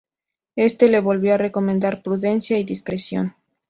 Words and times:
Este 0.55 0.89
le 0.89 0.99
volvió 0.99 1.35
a 1.35 1.37
recomendar 1.37 2.01
prudencia 2.01 2.57
y 2.57 2.63
discreción. 2.63 3.35